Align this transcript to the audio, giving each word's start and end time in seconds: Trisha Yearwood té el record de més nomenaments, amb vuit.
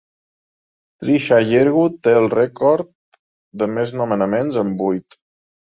Trisha 1.03 1.39
Yearwood 1.51 2.01
té 2.07 2.15
el 2.23 2.27
record 2.35 2.91
de 3.63 3.69
més 3.79 3.97
nomenaments, 4.01 4.63
amb 4.65 4.85
vuit. 4.89 5.23